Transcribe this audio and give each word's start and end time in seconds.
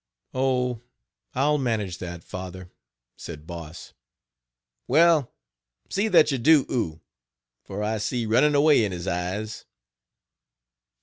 "Oh! 0.33 0.81
I'll 1.35 1.59
manage 1.59 1.99
that, 1.99 2.23
Father," 2.23 2.71
said 3.17 3.45
Boss. 3.45 3.93
"Well, 4.87 5.31
see 5.91 6.07
that 6.07 6.31
you 6.31 6.39
do 6.39 6.65
oo, 6.71 7.01
for 7.63 7.83
I 7.83 7.99
see 7.99 8.25
running 8.25 8.55
away 8.55 8.83
in 8.83 8.91
his 8.93 9.05
eyes." 9.05 9.65